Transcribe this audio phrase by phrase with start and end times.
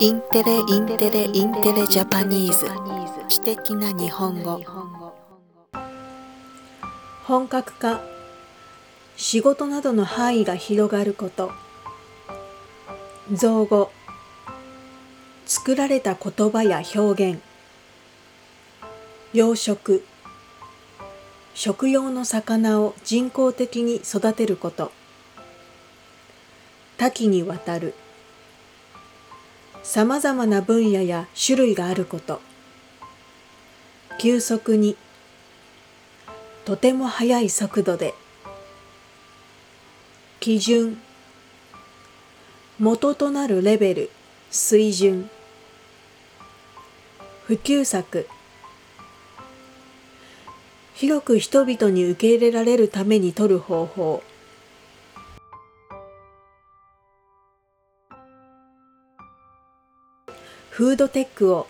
[0.00, 2.68] Intelle Intelle Intelle Japanese。
[3.28, 4.62] 知的な日本語。
[7.24, 8.00] 本格化。
[9.16, 11.50] 仕事などの範囲が広がること。
[13.32, 13.90] 造語。
[15.46, 17.42] 作られた言葉や表現。
[19.32, 20.04] 養殖。
[21.54, 24.92] 食用の魚を人工的に育てること。
[26.98, 27.94] 多岐にわたる。
[29.88, 32.42] さまざまな分野や種類があること。
[34.18, 34.98] 急速に
[36.66, 38.12] とても速い速度で。
[40.40, 41.00] 基準。
[42.78, 44.10] 元となるレベル。
[44.50, 45.30] 水準。
[47.46, 48.28] 普及策。
[50.92, 54.22] 広く人々に受け入れられるために取る方法。
[60.78, 61.66] フードテックを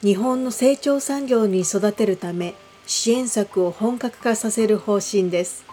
[0.00, 2.54] 日本の成長産業に育てるため
[2.86, 5.64] 支援策を本格化させる方針です。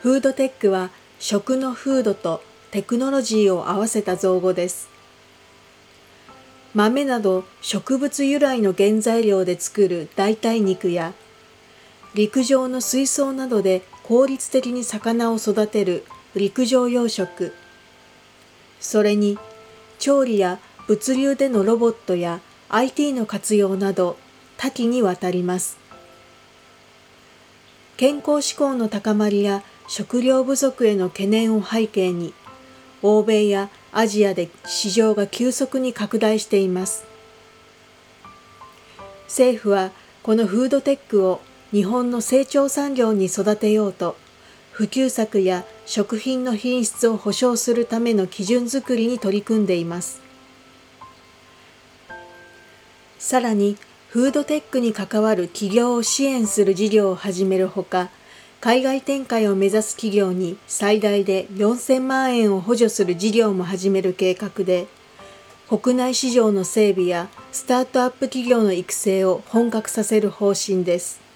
[0.00, 4.88] フードテックは食のフードとテクノロジーを合わせた造語です。
[6.72, 11.14] 豆など植物由来の原材料で作る代替肉や
[12.14, 16.04] 陸上の水槽などで効率的に魚を育てる
[16.36, 17.52] 陸上養殖
[18.78, 19.36] それに
[19.98, 24.16] 調理や物流でのロボットや IT の活用など
[24.56, 25.78] 多岐にわたります。
[27.96, 32.32] 健康志向の高まりや食料不足への懸念を背景に、
[33.02, 37.04] 欧米やアジアで市場が急速に拡大しています。
[39.24, 39.90] 政府は
[40.22, 41.40] このフードテックを
[41.72, 44.16] 日本の成長産業に育てようと、
[44.70, 50.29] 普及策や食品の品質を保障するための基準づくりに取り組んでいます。
[53.18, 53.76] さらに、
[54.08, 58.10] フードテックに関わる企業を支援する事業を始めるほか、
[58.60, 64.86] 海外展開を目指す企業に最大で4000万円を補助する事業も始める計画で、
[65.68, 71.29] 国内市場の整備やスタートアップ企業の育成を本格させる方針です。